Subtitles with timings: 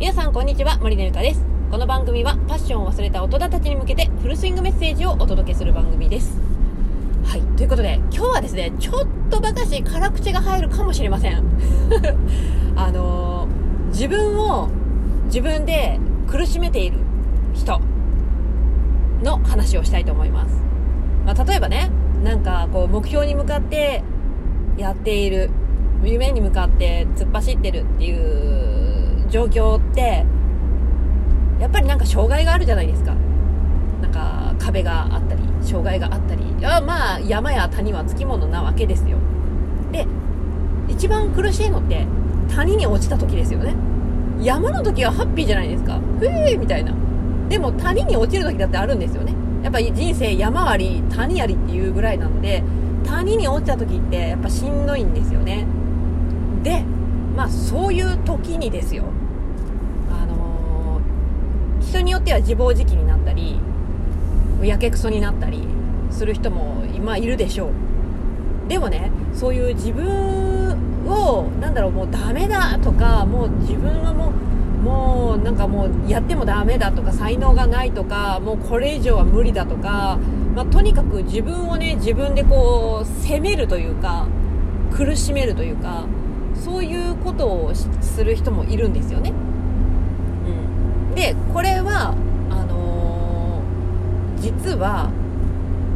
[0.00, 1.44] 皆さんこんにちは森根由香です。
[1.70, 6.40] この番組はパッションを忘れた大人たちに向けてフルスイングメッセージをお届けする番組です。
[7.22, 11.44] はいということで今日はですねちょっとばかし辛口が入るかもしれません。
[12.76, 14.70] あのー、自分を
[15.26, 16.96] 自分で苦しめている
[17.52, 17.78] 人
[19.22, 20.62] の話をしたいと思います、
[21.26, 21.90] まあ、例えばね
[22.24, 24.02] なんかこう目標に向かって
[24.78, 25.50] やっている
[26.02, 28.69] 夢に向かって突っ走ってるっていう
[29.30, 30.24] 状況って
[31.60, 33.14] やっぱりなんか障害があるじゃないですか。
[34.02, 36.42] なんか壁があったり障害があったり。
[36.64, 39.18] あまあ山や谷はつきものなわけですよ。
[39.92, 40.06] で
[40.88, 42.06] 一番苦しいのって
[42.54, 43.74] 谷に落ちた時ですよね。
[44.42, 46.00] 山の時はハッピーじゃないですか。
[46.18, 46.92] ふえーみたいな。
[47.48, 49.34] でも谷に落ちる時だってあるんですよね。
[49.62, 52.62] やっぱり人生山あり谷ありっていうぐらいなので
[53.04, 55.66] 谷に落ちた時ってやっぱしんどいんですよね。
[56.62, 56.82] で
[57.36, 59.04] まあそういう時にですよ
[60.10, 63.58] あのー、人によっては自暴自棄になったり
[64.62, 65.62] やけくそになったり
[66.10, 74.32] する人も今いるでしょうでもねそういう自分をなんだろうもうダメだとかもう自分はもう
[74.80, 80.18] もうなんかもうやってもダメだとか才能がないとかもうこれ以上は無理だとか、
[80.54, 84.26] まあ、とにかく自分をね自分でこう責めるというか
[84.90, 86.06] 苦しめるというか
[86.54, 89.32] そういうことをする人もいるんですよね。
[91.20, 92.14] でこれは
[92.48, 95.10] あのー、実は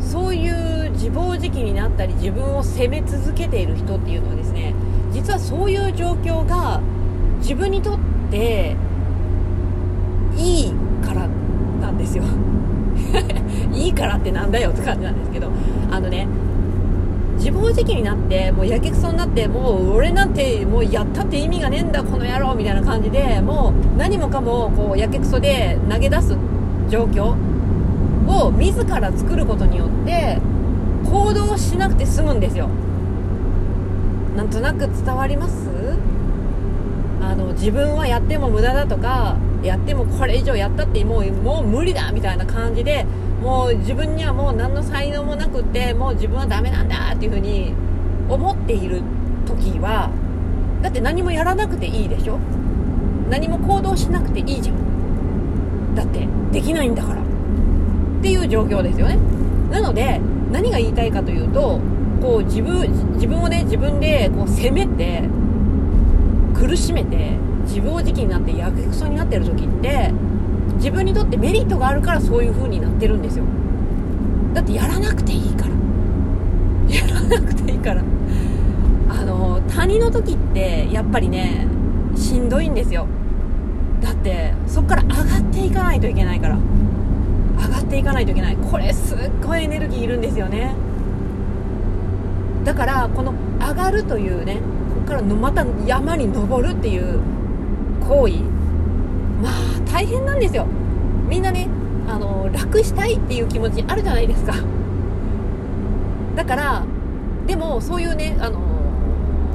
[0.00, 4.74] そういう自暴自棄になったり自分を責め続けている人っていうのはですね
[5.12, 6.80] 実はそういう状況が
[7.40, 7.98] 自分にとっ
[8.30, 8.74] て
[10.38, 10.72] いい
[11.04, 11.28] から
[11.82, 12.24] なんですよ。
[13.74, 15.50] いいからってなんだよって感じなんですけど
[15.90, 16.26] あのね
[17.40, 26.36] 自暴自棄になってもうやけくそになってもう俺なんてもうやったって意味がねえんだこの野郎みたいな感じでもう何もかもこうやけくそで投げ出す
[26.90, 27.34] 状況
[28.28, 30.38] を自ら作ることによって
[31.10, 32.68] 行動しなくて済むんですよ。
[34.36, 35.68] なんとなく伝わります？
[37.22, 43.04] あの自分はやっても無駄だとかやってもこれ以上やったってもうもう無理だみたいな感じで
[43.42, 47.72] もう自分にはもう何の才能もなくってもう自分はダメなんだっていうふうに
[48.28, 49.02] 思っている
[49.46, 50.10] 時は
[50.82, 52.38] だって何もやらなくていいでしょ？
[53.28, 55.94] 何も行動しなくていいじゃん。
[55.94, 57.20] だってできないんだから。
[57.20, 57.24] っ
[58.22, 59.18] ていう状況ですよね。
[59.70, 60.20] なので
[60.52, 61.80] 何が言いたいかというと
[62.20, 65.22] こう自分自分をね自分でこう責めて
[66.54, 67.36] 苦しめて
[67.70, 70.10] 自暴自棄になってやけくそになってる時って
[70.74, 73.44] 自分にとってメリットがあるからそういう風になってるんですよ。
[74.52, 75.70] だってやらなくていいから。
[76.92, 78.02] やらなくていいから。
[79.08, 81.68] あの谷の時ってやっぱりね
[82.16, 83.06] しんどいんですよ。
[84.00, 86.58] だってそっから上がっていかないといけないから。
[87.62, 88.56] 上がっていかないといけない。
[88.56, 90.74] これすっごいエネルギーいるんですよね。
[92.64, 94.60] だからこの上がるというね
[94.94, 97.20] ここからのまた山に登るっていう
[98.00, 98.34] 行為。
[99.42, 99.52] まあ
[99.92, 100.66] 大変なんですよ。
[101.28, 101.68] みんなね
[102.08, 104.54] あの楽したいっていう気持ちあるじゃないですか。
[106.36, 106.84] だから
[107.46, 108.60] でもそういうねあの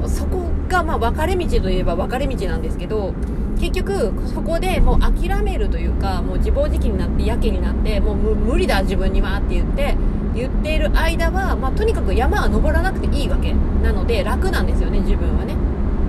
[0.08, 3.12] そこがまあ分かれ道といえば分かれ道なんですけど
[3.58, 9.96] 結局そこでもう諦めるというかもう自暴自棄になってやけになってもう無理だ自分にはって言って
[10.34, 15.56] 言っている間は、まあ、とにかく山は登らなくていいわけなので楽なんですよね自分はね。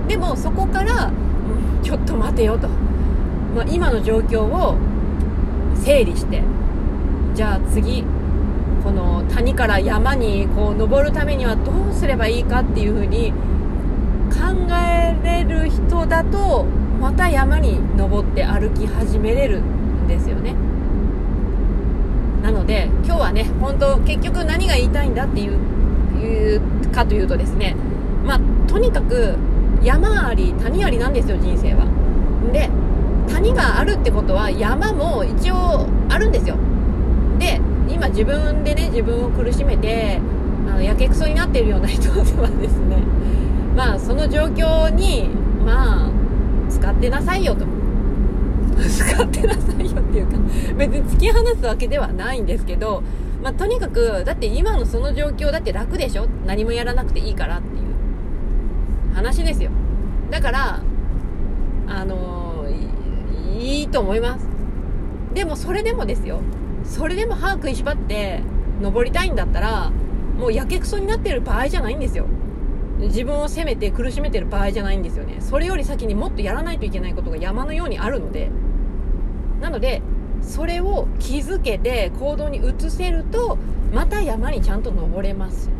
[0.06, 1.10] でもそこから、
[1.82, 2.68] ちょっと待てよと。
[3.54, 4.76] まあ、今の状況を
[5.74, 6.42] 整理して
[7.34, 8.04] じゃあ次
[8.84, 13.32] この谷から山にこう登るためにはどうすればいいかっていうふうに
[14.30, 16.64] 考えれる人だと
[17.00, 20.54] また山に登って歩き始めれるんですよね。
[22.42, 25.52] なので今日はね本当結局何が言いたいんだっていう
[26.18, 26.60] いう
[26.92, 27.76] かというとですね
[28.24, 29.36] まあとにかく
[29.82, 31.86] 山あり谷ありなんですよ人生は。
[32.52, 32.70] で
[33.32, 36.56] 谷があるってことは山も一応あるんですよ。
[37.38, 40.20] で今自分でね自分を苦しめて
[40.68, 43.02] あのやけくそになってるような人ではですね。
[43.76, 45.28] まあその状況に
[45.64, 46.10] まあ
[46.68, 47.64] 使ってなさいよと。
[48.78, 50.36] 使ってなさいよっていうか
[50.76, 53.02] 別に突き放すわけではないんですけど、
[53.42, 56.26] まあ、とにかくだって今のその状況だって楽でしょ。
[56.46, 57.87] 何もやらなくていいからっていう。
[59.18, 59.70] 話ですよ。
[60.30, 60.80] だから
[61.88, 62.66] あの
[63.58, 64.46] いいと思います。
[65.34, 66.40] でもそれでもですよ。
[66.84, 68.42] それでも歯食いしばって
[68.80, 69.90] 登りたいんだったら
[70.38, 72.26] もうやけくそになってる場合じゃないんですよ。
[73.00, 75.38] 自分を責めて苦しめてる場合じゃないんですよね。
[75.40, 78.50] それより先にもっとやらないといけないことが山のようにあるので。
[79.60, 80.00] なので
[80.42, 83.58] それを気づけて行動に移せると
[83.92, 85.70] また山にちゃんと登れます。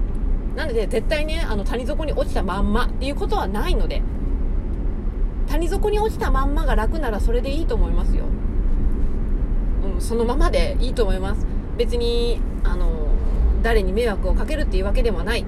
[0.59, 4.03] なので絶対ねあの谷底に落ちたまんまっていうことはないので
[5.49, 8.25] 谷底に落ちたまんまが楽ならそれでいいと思いますよ、
[9.85, 11.47] うん、そのままでいいと思います。
[11.79, 13.07] 別にあの
[13.63, 15.45] 誰に迷惑をかけるっていうわけでもない。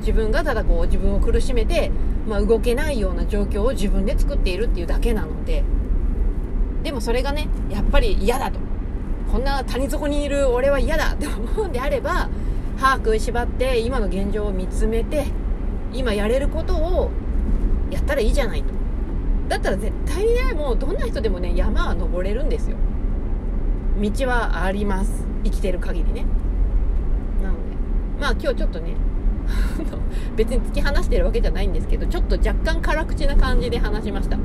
[0.00, 1.90] 自分がただこう自分を苦しめて、
[2.28, 5.64] まあ、動けないような状況を自分で作っているっていうだけなので。
[6.82, 8.60] でもそれがねやっぱり嫌だと。
[9.32, 12.28] こんな谷底にいる俺は嫌だって思うんであれば
[12.76, 15.26] 歯食いしばって今の現状を見つめて
[15.92, 17.10] 今やれることを
[17.90, 18.74] やったらいいじゃないと。
[19.48, 22.76] だったら絶対にねもうどんな人でもね山は登れるんですよ。
[24.00, 25.24] 道はあります。
[25.44, 26.26] 生きてる限りね。
[27.42, 27.60] なので
[28.20, 28.94] まあ今日ちょっとね
[30.36, 34.36] 別に突き放してるわけじゃないんですけどちょっと若干辛口な感じで話しました。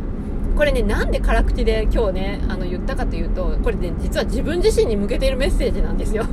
[0.55, 6.25] これねなんで辛口で今日ねあの言ったかというとこれね実は自分自身に向けているメッセージなんですよ。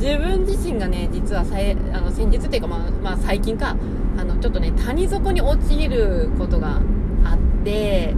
[0.00, 3.76] 自分自身がね実はさえあの先日っていうか、まあ、まあ最近か。
[4.20, 6.80] あのちょっとね谷底に陥ることが
[7.24, 8.14] あって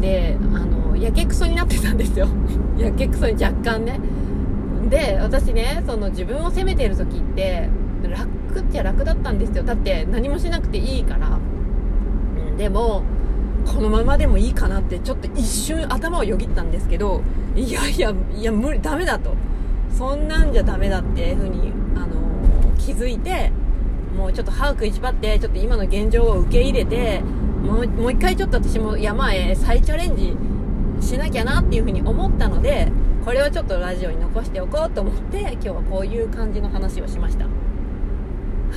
[0.00, 2.28] であのやけくそになってたんですよ。
[2.76, 4.00] やけくそに若干ね。
[4.90, 7.68] で私ねその自分を責めてる時って
[8.02, 9.62] 楽っちゃ楽だったんですよ。
[9.62, 11.38] だって何もしなくていいから、
[12.58, 13.02] でも
[13.66, 17.22] このままでもいいかなってちょっと一瞬頭をよぎったんですけど
[17.54, 19.34] いやいやいや無理ダメだと。
[19.96, 23.52] そんなんじゃダメだっていう風にあの気づいて
[24.16, 30.36] もうちょっと歯食いしばってちょっと今の現状を受け入れてもうもう一回ちょっと私も山へ再チャレンジ
[31.06, 32.90] しなきゃなっていう風に思ったので
[33.24, 37.44] これをちょっとラジオに残しておこうと思って今日はこういう感じの話をしました。
[37.44, 37.50] は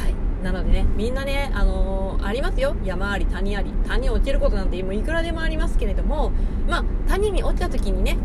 [0.09, 0.43] い。
[0.43, 2.75] なのでねみんなねあのー、ありますよ。
[2.83, 3.71] 山あり谷あり。
[3.87, 6.31] 谷落ちることなんてもういくらでもありますけれども
[6.67, 8.17] まあ谷に落ちた時にね、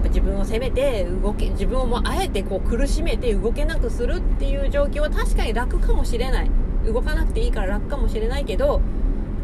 [0.00, 6.50] やっぱ自分を責めて動け自分をもうあえてこう苦しめて動けなくするっていう状況は確かに楽かもしれない。
[6.86, 8.80] 動かなくていいから楽かもしれないけど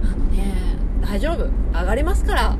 [0.02, 0.54] あのね
[1.02, 1.44] 大丈夫。
[1.78, 2.56] 上がれますから。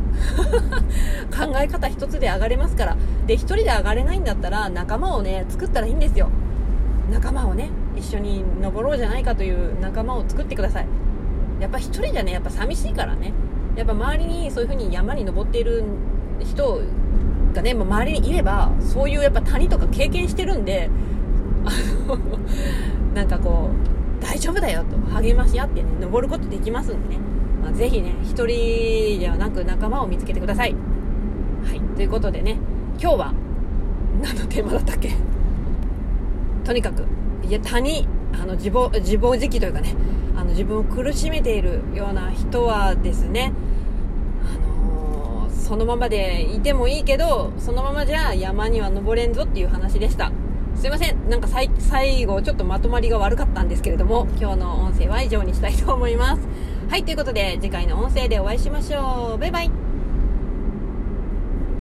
[1.35, 2.97] 考え方一つで上がれますから。
[3.27, 6.29] で一人で上がれないんだったら仲間をね作ったらいいんですよ。
[7.11, 10.87] 仲間をね一緒に登ろうじゃないかという仲間を作ってください。
[11.61, 13.33] やっぱ一人じゃねやっぱ寂しいからね。
[13.75, 15.83] やっぱ周りにそういう風に山に登っている
[16.41, 16.81] 人
[17.57, 20.89] がね、まあ、周りにいればそういうやっぱ谷とか経験してるんで
[21.65, 21.71] あ
[22.09, 22.19] の
[23.15, 23.71] なんかこ
[24.21, 27.21] う大丈夫だよと励まし合ってね登ることできますんでね
[27.67, 30.75] まあ、ぜひね、一人ではなく仲間を見つけてください。
[31.65, 31.81] はい。
[31.97, 32.59] ということでね、
[33.01, 33.35] 今日は、
[34.23, 35.11] 何のテーマだったっけ？
[36.63, 37.03] とにかく、
[37.45, 38.07] いや、谷、
[38.41, 39.97] あの、自暴、自暴自棄というかね、
[40.37, 43.53] あの、自分を苦しめているような人はですね、
[45.67, 50.31] そのままでいてもいいけど、そのままじゃ山には登れんぞっていう話でした。
[50.77, 51.29] すいません。
[51.29, 56.43] なんか最後、ちょっとまとまりが悪かったんですけれども、今日の音声は以上にしたいと思います。
[56.89, 59.39] はい、ということで、次回の音声でお会いしましょう。
[59.39, 59.86] バイバイ。